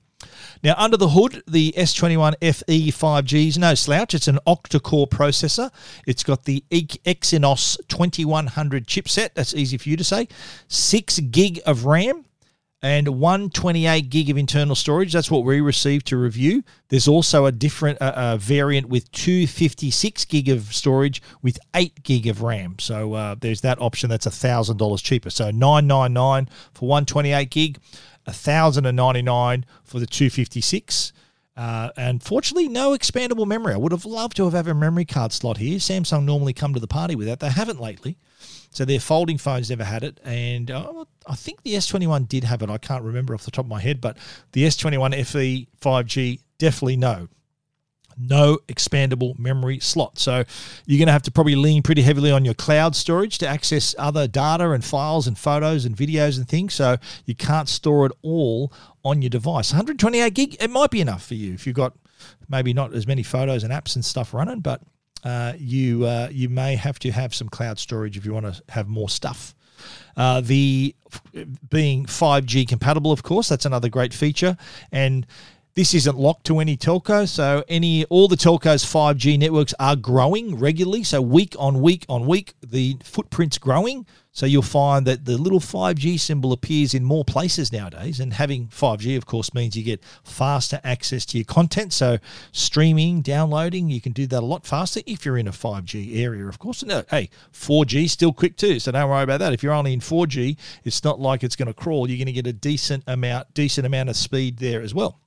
[0.62, 4.14] Now, under the hood, the S21 FE 5G is no slouch.
[4.14, 5.70] It's an octa-core processor.
[6.06, 9.30] It's got the Exynos 2100 chipset.
[9.34, 10.28] That's easy for you to say.
[10.68, 12.24] Six gig of RAM
[12.82, 15.12] and 128 gig of internal storage.
[15.12, 16.62] That's what we received to review.
[16.88, 22.26] There's also a different uh, uh, variant with 256 gig of storage with 8 gig
[22.26, 22.76] of RAM.
[22.78, 25.30] So uh, there's that option that's $1,000 cheaper.
[25.30, 27.78] So 999 for 128 gig.
[28.24, 31.12] 1099 for the 256.
[31.56, 33.74] Uh, and fortunately, no expandable memory.
[33.74, 35.78] I would have loved to have had a memory card slot here.
[35.78, 37.40] Samsung normally come to the party with that.
[37.40, 38.16] They haven't lately.
[38.70, 40.20] So their folding phones never had it.
[40.24, 42.70] And uh, I think the S21 did have it.
[42.70, 44.16] I can't remember off the top of my head, but
[44.52, 47.28] the S21 FE 5G definitely no
[48.20, 50.18] no expandable memory slot.
[50.18, 50.44] So
[50.86, 53.94] you're going to have to probably lean pretty heavily on your cloud storage to access
[53.98, 56.74] other data and files and photos and videos and things.
[56.74, 58.72] So you can't store it all
[59.04, 59.72] on your device.
[59.72, 61.94] 128 gig, it might be enough for you if you've got
[62.48, 64.82] maybe not as many photos and apps and stuff running, but
[65.24, 68.62] uh, you uh, you may have to have some cloud storage if you want to
[68.70, 69.54] have more stuff.
[70.16, 70.94] Uh, the
[71.70, 74.56] being 5G compatible, of course, that's another great feature,
[74.92, 75.26] and
[75.80, 80.58] this isn't locked to any telco, so any all the telcos 5G networks are growing
[80.58, 81.02] regularly.
[81.02, 84.04] So week on week on week, the footprint's growing.
[84.30, 88.20] So you'll find that the little 5G symbol appears in more places nowadays.
[88.20, 91.94] And having 5G, of course, means you get faster access to your content.
[91.94, 92.18] So
[92.52, 96.46] streaming, downloading, you can do that a lot faster if you're in a 5G area,
[96.46, 96.84] of course.
[97.08, 99.54] Hey, 4G still quick too, so don't worry about that.
[99.54, 102.06] If you're only in 4G, it's not like it's going to crawl.
[102.06, 105.18] You're going to get a decent amount, decent amount of speed there as well.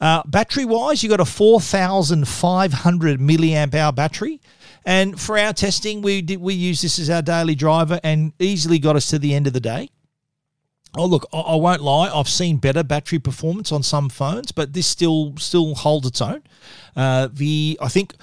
[0.00, 4.40] Uh, battery wise, you've got a 4,500 milliamp hour battery.
[4.84, 8.78] And for our testing, we did we use this as our daily driver and easily
[8.78, 9.90] got us to the end of the day.
[10.96, 12.08] Oh look, I, I won't lie.
[12.08, 16.42] I've seen better battery performance on some phones, but this still still holds its own.
[16.96, 18.14] Uh, the I think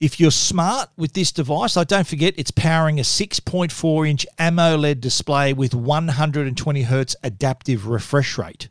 [0.00, 5.00] if you're smart with this device, like don't forget it's powering a 6.4 inch AMOLED
[5.00, 8.68] display with 120 hertz adaptive refresh rate.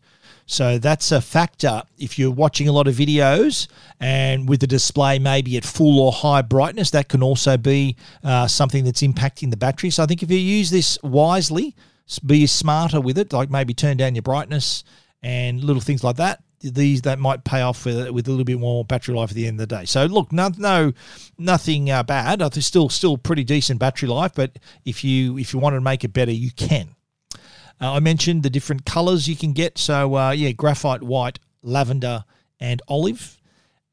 [0.50, 3.68] So that's a factor if you're watching a lot of videos
[4.00, 8.48] and with the display maybe at full or high brightness, that can also be uh,
[8.48, 9.90] something that's impacting the battery.
[9.90, 11.76] So I think if you use this wisely,
[12.26, 14.86] be smarter with it, like maybe turn down your brightness
[15.22, 16.42] and little things like that.
[16.62, 19.46] These that might pay off with with a little bit more battery life at the
[19.46, 19.86] end of the day.
[19.86, 20.94] So look, no, no
[21.38, 22.42] nothing uh, bad.
[22.42, 25.82] I think still still pretty decent battery life, but if you if you want to
[25.82, 26.96] make it better, you can.
[27.80, 29.78] Uh, I mentioned the different colors you can get.
[29.78, 32.26] So uh, yeah, graphite white, lavender,
[32.60, 33.40] and olive,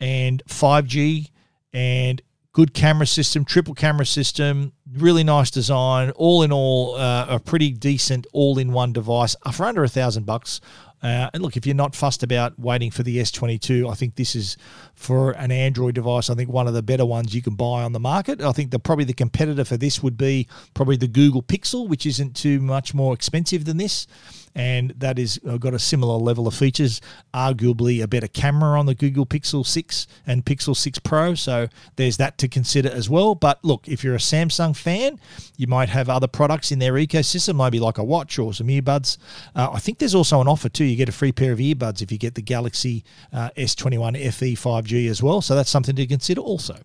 [0.01, 1.31] and 5G,
[1.73, 6.11] and good camera system, triple camera system, really nice design.
[6.13, 10.61] All in all, uh, a pretty decent all-in-one device for under a thousand bucks.
[11.05, 14.35] Uh, and look, if you're not fussed about waiting for the S22, I think this
[14.35, 14.57] is
[14.95, 16.31] for an Android device.
[16.31, 18.41] I think one of the better ones you can buy on the market.
[18.41, 22.07] I think the probably the competitor for this would be probably the Google Pixel, which
[22.07, 24.07] isn't too much more expensive than this
[24.55, 27.01] and that is uh, got a similar level of features.
[27.33, 32.17] Arguably a better camera on the Google Pixel 6 and Pixel 6 Pro, so there's
[32.19, 33.35] that to consider as well.
[33.35, 35.19] But look, if you're a Samsung fan,
[35.57, 39.19] you might have other products in their ecosystem, maybe like a watch or some earbuds.
[39.55, 40.85] Uh, I think there's also an offer too.
[40.85, 44.55] You get a free pair of earbuds if you get the Galaxy uh, S21 FE
[44.55, 46.77] 5G as well, so that's something to consider also.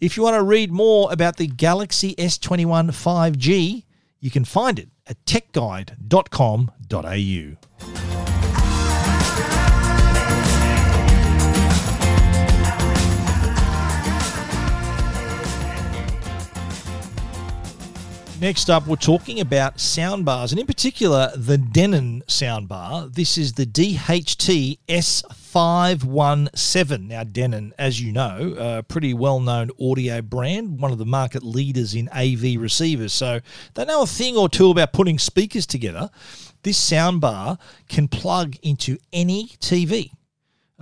[0.00, 3.84] If you want to read more about the Galaxy S21 5G,
[4.22, 8.11] you can find it at techguide.com.au.
[18.42, 23.14] Next up, we're talking about soundbars, and in particular, the Denon soundbar.
[23.14, 27.06] This is the DHT S517.
[27.06, 31.44] Now, Denon, as you know, a pretty well known audio brand, one of the market
[31.44, 33.12] leaders in AV receivers.
[33.12, 33.38] So
[33.74, 36.10] they know a thing or two about putting speakers together.
[36.64, 40.10] This soundbar can plug into any TV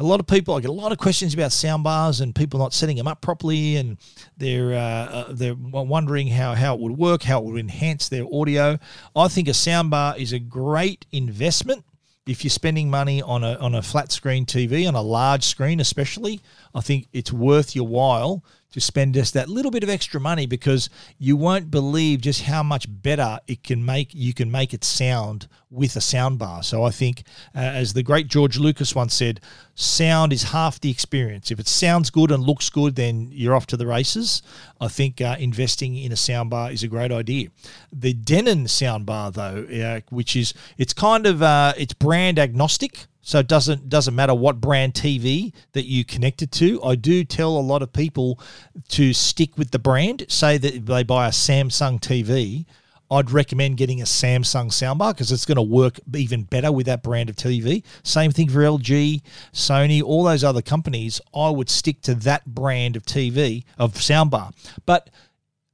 [0.01, 2.73] a lot of people I get a lot of questions about soundbars and people not
[2.73, 3.99] setting them up properly, and
[4.39, 8.25] they're uh, uh, they're wondering how how it would work, how it would enhance their
[8.33, 8.79] audio.
[9.15, 11.85] I think a soundbar is a great investment
[12.27, 15.81] if you're spending money on a on a flat screen TV on a large screen,
[15.81, 16.41] especially.
[16.75, 20.47] I think it's worth your while to spend just that little bit of extra money
[20.47, 24.85] because you won't believe just how much better it can make you can make it
[24.85, 26.65] sound with a soundbar.
[26.65, 27.23] So I think,
[27.55, 29.41] uh, as the great George Lucas once said,
[29.75, 31.51] sound is half the experience.
[31.51, 34.43] If it sounds good and looks good, then you're off to the races.
[34.81, 37.49] I think uh, investing in a soundbar is a great idea.
[37.93, 43.07] The Denon soundbar, though, uh, which is it's kind of uh, it's brand agnostic.
[43.23, 46.83] So it doesn't doesn't matter what brand TV that you connect it to.
[46.83, 48.41] I do tell a lot of people
[48.89, 50.25] to stick with the brand.
[50.29, 52.65] Say that they buy a Samsung TV.
[53.13, 57.03] I'd recommend getting a Samsung soundbar because it's going to work even better with that
[57.03, 57.83] brand of TV.
[58.05, 61.21] Same thing for LG, Sony, all those other companies.
[61.35, 64.55] I would stick to that brand of TV of soundbar.
[64.87, 65.11] But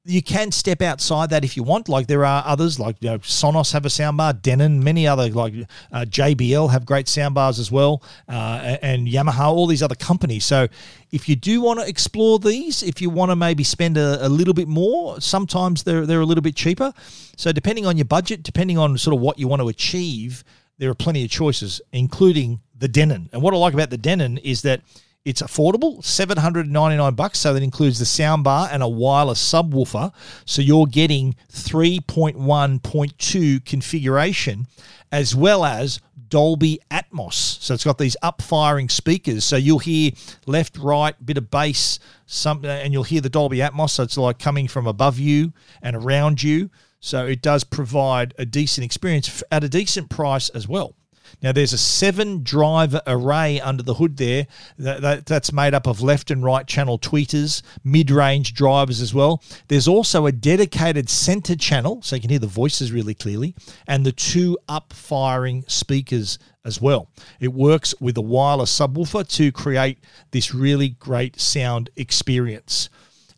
[0.06, 1.88] you can step outside that if you want.
[1.88, 5.54] Like there are others, like you know, Sonos have a soundbar, Denon, many other like
[5.92, 10.44] uh, JBL have great soundbars as well, uh, and Yamaha, all these other companies.
[10.44, 10.68] So
[11.10, 14.28] if you do want to explore these, if you want to maybe spend a, a,
[14.28, 16.92] little bit more, sometimes they're they're a little bit cheaper.
[17.36, 20.44] So depending on your budget, depending on sort of what you want to achieve,
[20.78, 23.28] there are plenty of choices, including the Denon.
[23.32, 24.82] And what I like about the Denon is that
[25.26, 27.40] it's affordable, 799 bucks.
[27.40, 30.12] So that includes the soundbar and a wireless subwoofer.
[30.44, 34.68] So you're getting 3.1.2 configuration
[35.10, 37.60] as well as Dolby Atmos.
[37.60, 39.44] So it's got these up firing speakers.
[39.44, 40.12] So you'll hear
[40.46, 43.90] left, right, bit of bass, some, and you'll hear the Dolby Atmos.
[43.90, 45.52] So it's like coming from above you
[45.82, 46.70] and around you.
[47.00, 50.94] So it does provide a decent experience at a decent price as well.
[51.42, 54.46] Now, there's a seven driver array under the hood there
[54.78, 59.12] that, that, that's made up of left and right channel tweeters, mid range drivers as
[59.14, 59.42] well.
[59.68, 63.54] There's also a dedicated center channel, so you can hear the voices really clearly,
[63.86, 67.08] and the two up firing speakers as well.
[67.38, 69.98] It works with a wireless subwoofer to create
[70.32, 72.88] this really great sound experience.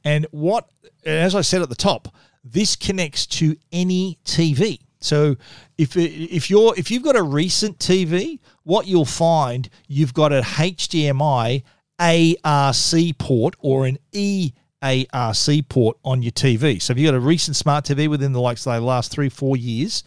[0.05, 0.69] And what,
[1.05, 2.09] as I said at the top,
[2.43, 4.81] this connects to any TV.
[5.01, 5.37] So
[5.79, 10.41] if if you're if you've got a recent TV, what you'll find you've got a
[10.41, 11.63] HDMI
[11.99, 16.83] ARC port or an EARC port on your TV.
[16.83, 19.29] So if you've got a recent smart TV within the like say the last three
[19.29, 20.03] four years,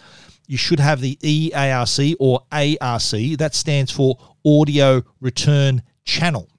[0.45, 3.37] you should have the EARC or ARC.
[3.37, 6.49] That stands for Audio Return Channel.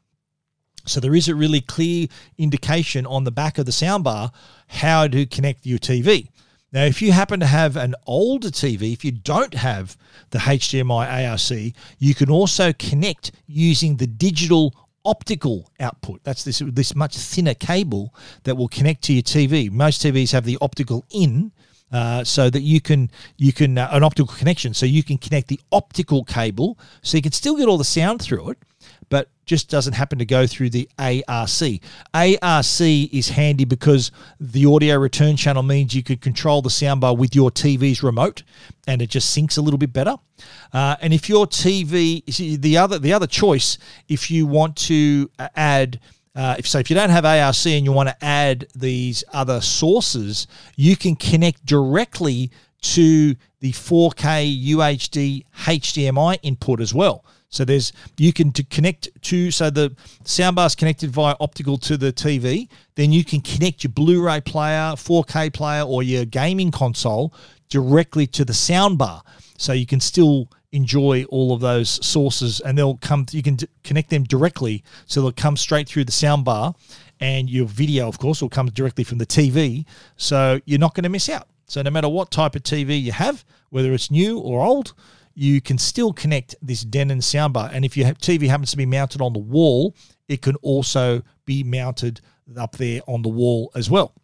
[0.86, 2.08] So there is a really clear
[2.38, 4.32] indication on the back of the soundbar
[4.66, 6.28] how to connect your TV.
[6.72, 9.96] Now, if you happen to have an older TV, if you don't have
[10.30, 16.22] the HDMI ARC, you can also connect using the digital optical output.
[16.24, 18.14] That's this this much thinner cable
[18.44, 19.70] that will connect to your TV.
[19.70, 21.52] Most TVs have the optical in,
[21.92, 25.48] uh, so that you can you can uh, an optical connection, so you can connect
[25.48, 28.58] the optical cable, so you can still get all the sound through it,
[29.08, 31.80] but just doesn't happen to go through the ARC.
[32.14, 37.34] ARC is handy because the audio return channel means you could control the soundbar with
[37.34, 38.42] your TV's remote,
[38.86, 40.16] and it just syncs a little bit better.
[40.72, 42.24] Uh, and if your TV,
[42.60, 43.78] the other the other choice,
[44.08, 46.00] if you want to uh, add
[46.34, 49.60] uh, if so, if you don't have ARC and you want to add these other
[49.60, 50.46] sources,
[50.76, 52.50] you can connect directly
[52.80, 57.24] to the 4K UHD HDMI input as well.
[57.52, 59.94] So there's you can to connect to so the
[60.24, 62.68] soundbar is connected via optical to the TV.
[62.96, 67.32] Then you can connect your Blu-ray player, 4K player, or your gaming console
[67.68, 69.20] directly to the soundbar.
[69.58, 73.68] So you can still enjoy all of those sources and they'll come you can d-
[73.84, 76.74] connect them directly so they'll come straight through the soundbar
[77.20, 79.84] and your video of course will come directly from the TV
[80.16, 83.12] so you're not going to miss out so no matter what type of TV you
[83.12, 84.94] have whether it's new or old
[85.34, 89.20] you can still connect this Denon soundbar and if your TV happens to be mounted
[89.20, 89.94] on the wall
[90.28, 92.20] it can also be mounted
[92.56, 94.14] up there on the wall as well.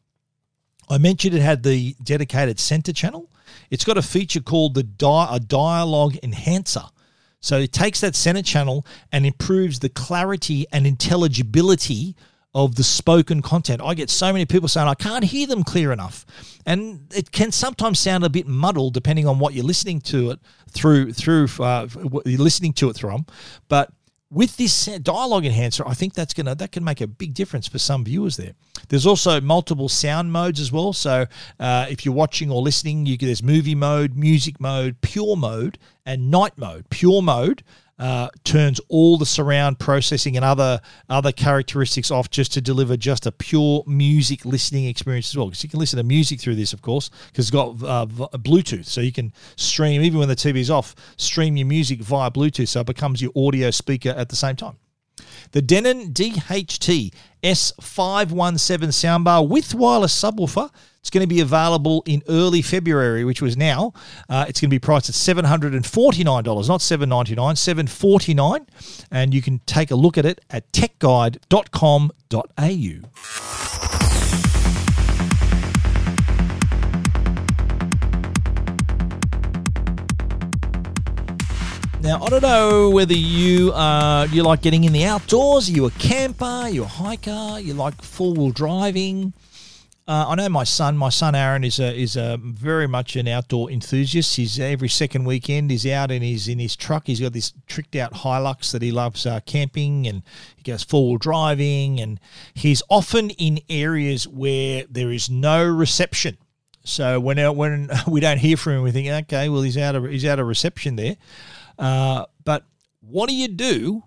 [0.88, 3.30] I mentioned it had the dedicated center channel.
[3.70, 6.84] It's got a feature called the di- a dialogue enhancer.
[7.40, 12.16] So it takes that center channel and improves the clarity and intelligibility
[12.54, 13.82] of the spoken content.
[13.84, 16.24] I get so many people saying I can't hear them clear enough,
[16.64, 20.40] and it can sometimes sound a bit muddled depending on what you're listening to it
[20.70, 21.86] through through uh,
[22.24, 23.26] you're listening to it from.
[23.68, 23.92] But
[24.30, 27.78] with this dialogue enhancer, I think that's gonna that can make a big difference for
[27.78, 28.52] some viewers there.
[28.88, 30.92] There's also multiple sound modes as well.
[30.92, 31.26] So
[31.60, 36.30] uh, if you're watching or listening, you there's movie mode, music mode, pure mode, and
[36.30, 36.88] night mode.
[36.90, 37.62] Pure mode
[37.98, 43.26] uh, turns all the surround processing and other other characteristics off just to deliver just
[43.26, 45.46] a pure music listening experience as well.
[45.46, 48.06] Because you can listen to music through this, of course, because it's got uh,
[48.38, 52.68] Bluetooth, so you can stream even when the TV's off, stream your music via Bluetooth,
[52.68, 54.76] so it becomes your audio speaker at the same time.
[55.52, 60.70] The Denon DHT S517 soundbar with wireless subwoofer
[61.08, 63.94] it's going to be available in early February, which was now.
[64.28, 68.66] Uh, it's going to be priced at $749, not 799, 749.
[69.10, 72.18] And you can take a look at it at techguide.com.au.
[82.02, 85.70] Now I don't know whether you uh, you like getting in the outdoors.
[85.70, 86.68] Are you a camper?
[86.68, 87.60] You a hiker?
[87.60, 89.32] You like four wheel driving?
[90.08, 90.96] Uh, I know my son.
[90.96, 94.36] My son Aaron is a is a very much an outdoor enthusiast.
[94.36, 97.06] He's every second weekend he's out and he's in his truck.
[97.06, 100.22] He's got this tricked out Hilux that he loves uh, camping and
[100.56, 102.18] he goes four wheel driving and
[102.54, 106.38] he's often in areas where there is no reception.
[106.84, 110.06] So when when we don't hear from him, we think, okay, well he's out of
[110.06, 111.16] he's out of reception there.
[111.78, 112.64] Uh, but
[113.00, 114.04] what do you do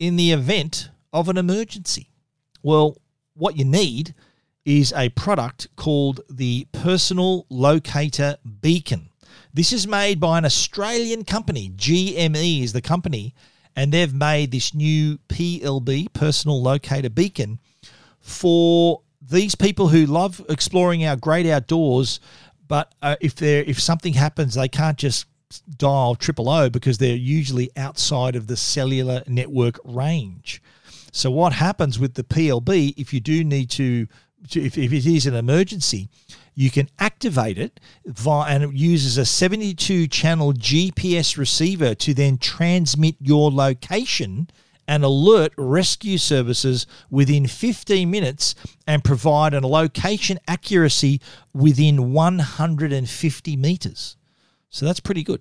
[0.00, 2.10] in the event of an emergency?
[2.60, 2.96] Well,
[3.34, 4.16] what you need
[4.64, 9.10] is a product called the Personal Locator Beacon.
[9.52, 11.70] This is made by an Australian company.
[11.76, 13.34] GME is the company,
[13.76, 17.60] and they've made this new PLB, Personal Locator Beacon,
[18.20, 22.20] for these people who love exploring our great outdoors.
[22.66, 25.26] But uh, if they if something happens, they can't just
[25.76, 30.62] dial triple O because they're usually outside of the cellular network range.
[31.12, 34.08] So what happens with the PLB if you do need to
[34.50, 36.08] if, if it is an emergency,
[36.54, 42.38] you can activate it via, and it uses a 72 channel GPS receiver to then
[42.38, 44.48] transmit your location
[44.86, 48.54] and alert rescue services within 15 minutes
[48.86, 51.20] and provide a location accuracy
[51.52, 54.16] within 150 meters.
[54.70, 55.40] So that's pretty good.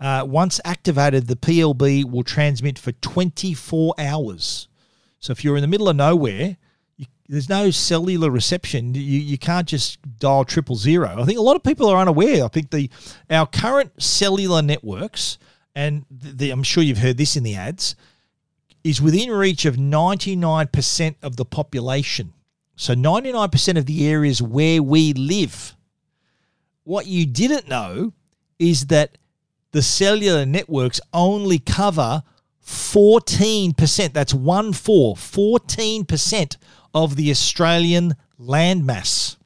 [0.00, 4.68] Uh, once activated, the PLB will transmit for 24 hours.
[5.20, 6.56] So if you're in the middle of nowhere,
[6.96, 8.94] you there's no cellular reception.
[8.94, 11.16] You, you can't just dial triple zero.
[11.18, 12.44] I think a lot of people are unaware.
[12.44, 12.90] I think the
[13.30, 15.38] our current cellular networks,
[15.74, 17.96] and the, I'm sure you've heard this in the ads,
[18.82, 22.34] is within reach of 99% of the population.
[22.76, 25.74] So 99% of the areas where we live.
[26.82, 28.12] What you didn't know
[28.58, 29.16] is that
[29.70, 32.22] the cellular networks only cover
[32.62, 34.12] 14%.
[34.12, 36.56] That's one four, 14%
[36.94, 39.36] of the Australian landmass.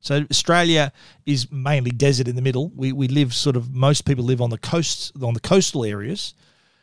[0.00, 0.92] So Australia
[1.26, 2.70] is mainly desert in the middle.
[2.74, 6.34] We, we live sort of most people live on the coasts on the coastal areas.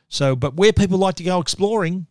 [0.08, 2.06] So but where people like to go exploring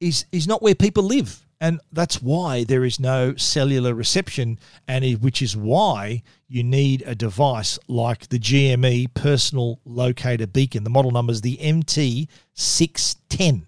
[0.00, 1.44] is is not where people live.
[1.60, 7.02] And that's why there is no cellular reception, and it, which is why you need
[7.04, 10.84] a device like the GME personal locator beacon.
[10.84, 13.64] The model number is the MT610.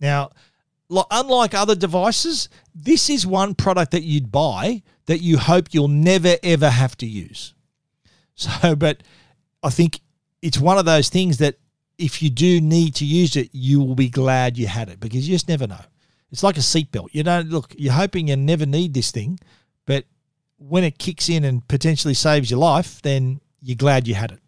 [0.00, 0.30] Now,
[1.10, 6.36] unlike other devices, this is one product that you'd buy that you hope you'll never
[6.42, 7.54] ever have to use.
[8.34, 9.02] So, but
[9.62, 10.00] I think
[10.40, 11.56] it's one of those things that
[11.98, 15.28] if you do need to use it, you will be glad you had it because
[15.28, 15.84] you just never know.
[16.30, 17.08] It's like a seatbelt.
[17.12, 19.38] You don't look, you're hoping you never need this thing,
[19.86, 20.04] but
[20.56, 24.40] when it kicks in and potentially saves your life, then you're glad you had it.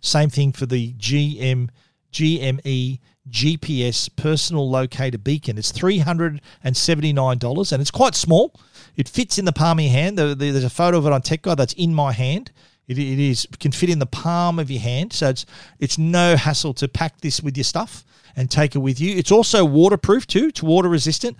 [0.00, 1.68] Same thing for the GM
[2.12, 2.98] GME
[3.30, 5.58] GPS personal locator beacon.
[5.58, 8.54] It's $379 and it's quite small.
[8.96, 10.18] It fits in the palm of your hand.
[10.18, 12.50] There's a photo of it on Tech Guide that's in my hand.
[12.88, 15.44] It, it is can fit in the palm of your hand, so it's
[15.80, 18.04] it's no hassle to pack this with your stuff
[18.36, 19.16] and take it with you.
[19.16, 20.48] It's also waterproof too.
[20.48, 21.36] It's water resistant,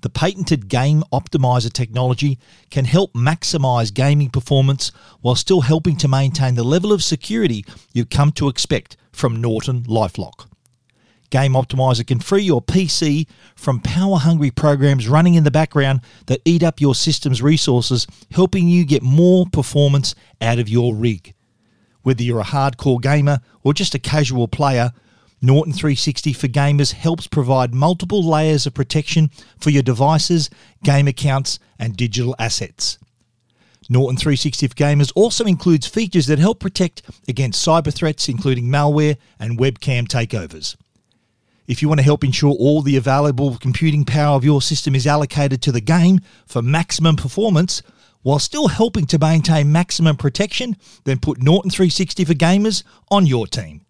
[0.02, 6.56] The patented Game Optimizer technology can help maximize gaming performance while still helping to maintain
[6.56, 10.48] the level of security you've come to expect from Norton Lifelock.
[11.32, 13.26] Game Optimizer can free your PC
[13.56, 18.68] from power hungry programs running in the background that eat up your system's resources, helping
[18.68, 21.34] you get more performance out of your rig.
[22.04, 24.92] Whether you're a hardcore gamer or just a casual player,
[25.42, 30.50] Norton 360 for Gamers helps provide multiple layers of protection for your devices,
[30.84, 33.00] game accounts, and digital assets.
[33.90, 39.18] Norton 360 for Gamers also includes features that help protect against cyber threats, including malware
[39.40, 40.76] and webcam takeovers.
[41.72, 45.08] If you want to help ensure all the available computing power of your system is
[45.08, 47.82] allocated to the game for maximum performance,
[48.24, 53.48] while still helping to maintain maximum protection, then put Norton 360 for Gamers on your
[53.48, 53.86] team.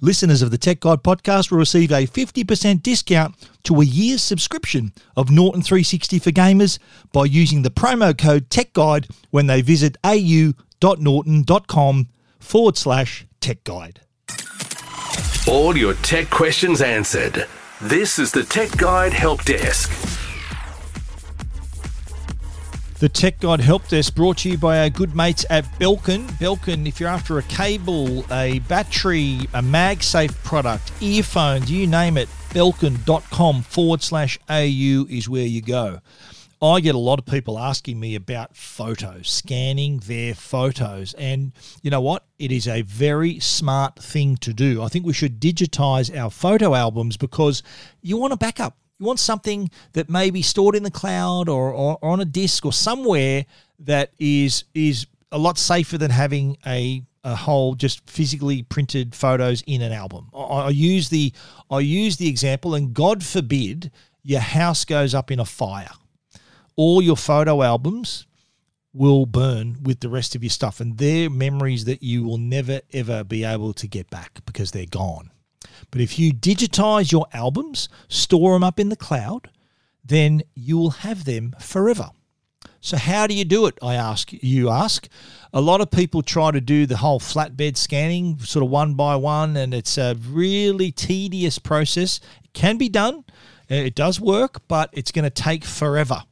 [0.00, 4.94] Listeners of the Tech Guide podcast will receive a 50% discount to a year's subscription
[5.14, 6.78] of Norton 360 for Gamers
[7.12, 10.56] by using the promo code Tech Guide when they visit au.norton.com
[12.40, 14.00] forward slash Tech Guide.
[15.48, 17.48] All your tech questions answered.
[17.80, 19.90] This is the Tech Guide Help Desk.
[23.00, 26.28] The Tech Guide Help Desk brought to you by our good mates at Belkin.
[26.38, 32.28] Belkin, if you're after a cable, a battery, a MagSafe product, earphones, you name it,
[32.50, 35.98] belkin.com forward slash AU is where you go.
[36.62, 41.12] I get a lot of people asking me about photos, scanning their photos.
[41.14, 41.52] And
[41.82, 42.24] you know what?
[42.38, 44.80] It is a very smart thing to do.
[44.80, 47.64] I think we should digitize our photo albums because
[48.00, 48.76] you want a backup.
[49.00, 52.64] You want something that may be stored in the cloud or, or, on a disk
[52.64, 53.44] or somewhere
[53.80, 59.62] that is is a lot safer than having a a whole just physically printed photos
[59.66, 60.28] in an album.
[60.32, 61.32] I, I use the
[61.70, 63.90] I use the example, and God forbid
[64.22, 65.90] your house goes up in a fire,
[66.76, 68.26] all your photo albums
[68.94, 72.80] will burn with the rest of your stuff, and they're memories that you will never
[72.92, 75.30] ever be able to get back because they're gone.
[75.90, 79.50] But if you digitize your albums, store them up in the cloud,
[80.04, 82.10] then you will have them forever.
[82.80, 83.78] So how do you do it?
[83.80, 84.32] I ask.
[84.32, 85.08] You ask.
[85.52, 89.14] A lot of people try to do the whole flatbed scanning, sort of one by
[89.16, 92.20] one, and it's a really tedious process.
[92.42, 93.24] It can be done.
[93.68, 96.24] It does work, but it's going to take forever.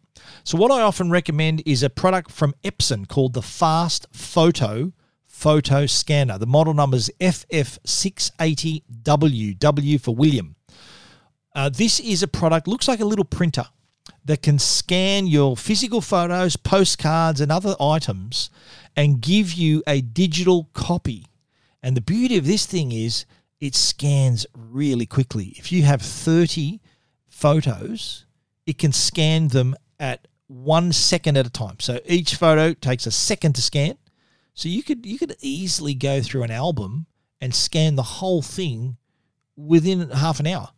[0.44, 4.92] So what I often recommend is a product from Epson called the FastFoto
[5.26, 6.38] Photo Scanner.
[6.38, 10.54] The model number is FF680W, W for William.
[11.54, 13.64] Uh, this is a product, looks like a little printer
[14.24, 18.50] that can scan your physical photos, postcards, and other items
[18.96, 21.26] and give you a digital copy.
[21.82, 23.24] And the beauty of this thing is
[23.60, 25.54] it scans really quickly.
[25.56, 26.80] If you have 30
[27.28, 28.26] photos,
[28.66, 31.76] it can scan them at one second at a time.
[31.78, 33.96] So each photo takes a second to scan.
[34.54, 37.06] So you could you could easily go through an album
[37.40, 38.96] and scan the whole thing
[39.56, 40.70] within half an hour.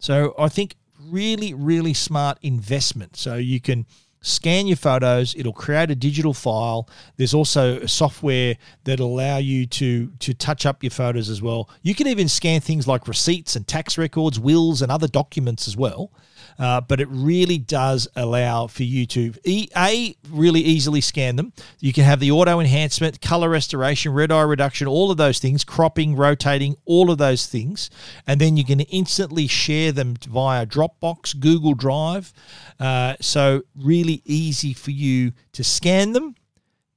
[0.00, 3.16] So I think really, really smart investment.
[3.16, 3.86] So you can
[4.22, 6.86] scan your photos it'll create a digital file
[7.16, 11.94] there's also software that allow you to to touch up your photos as well you
[11.94, 16.12] can even scan things like receipts and tax records wills and other documents as well
[16.60, 21.52] uh, but it really does allow for you to a really easily scan them.
[21.80, 25.64] You can have the auto enhancement, color restoration, red eye reduction, all of those things,
[25.64, 27.88] cropping, rotating, all of those things,
[28.26, 32.32] and then you can instantly share them via Dropbox, Google Drive.
[32.78, 36.34] Uh, so really easy for you to scan them,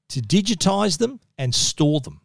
[0.09, 2.20] to digitize them, and store them.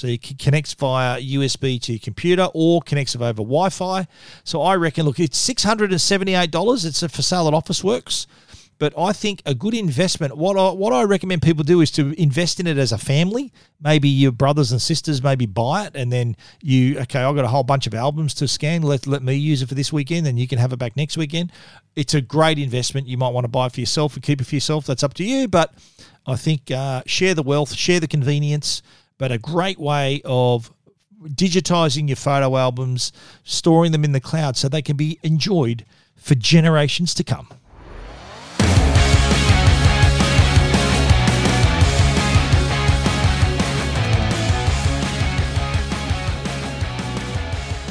[0.00, 4.06] So it connects via USB to your computer or connects over Wi-Fi.
[4.44, 6.86] So I reckon, look, it's six hundred and seventy-eight dollars.
[6.86, 8.26] It's for sale at Officeworks.
[8.78, 10.38] but I think a good investment.
[10.38, 13.52] What I, what I recommend people do is to invest in it as a family.
[13.78, 17.20] Maybe your brothers and sisters maybe buy it, and then you okay.
[17.20, 18.80] I've got a whole bunch of albums to scan.
[18.80, 21.18] Let let me use it for this weekend, and you can have it back next
[21.18, 21.52] weekend.
[21.94, 23.06] It's a great investment.
[23.06, 24.86] You might want to buy it for yourself and keep it for yourself.
[24.86, 25.74] That's up to you, but
[26.26, 28.82] I think uh, share the wealth, share the convenience
[29.20, 30.72] but a great way of
[31.22, 33.12] digitizing your photo albums,
[33.44, 35.84] storing them in the cloud so they can be enjoyed
[36.16, 37.46] for generations to come.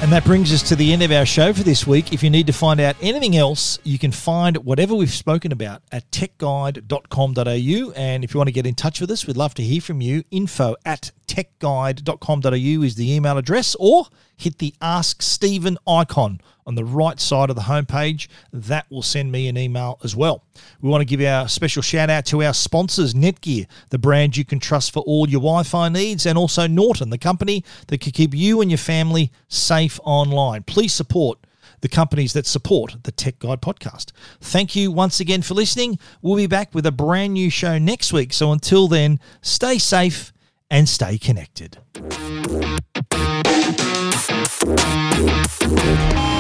[0.02, 2.14] And that brings us to the end of our show for this week.
[2.14, 5.82] If you need to find out anything else, you can find whatever we've spoken about
[5.92, 7.92] at techguide.com.au.
[7.96, 10.00] And if you want to get in touch with us, we'd love to hear from
[10.00, 10.24] you.
[10.32, 14.06] Info at techguide.com.au is the email address, or
[14.40, 18.28] hit the Ask Stephen icon on the right side of the homepage.
[18.54, 20.44] That will send me an email as well.
[20.82, 24.46] We want to give our special shout out to our sponsors, Netgear, the brand you
[24.46, 28.12] can trust for all your Wi Fi needs, and also Norton, the company that can
[28.12, 30.64] keep you and your family safe online.
[30.64, 31.40] Please support
[31.82, 34.12] the companies that support the Tech Guide podcast.
[34.42, 35.98] Thank you once again for listening.
[36.22, 38.34] We'll be back with a brand new show next week.
[38.34, 40.34] So until then, stay safe
[40.70, 41.80] and stay connected.
[44.66, 46.39] you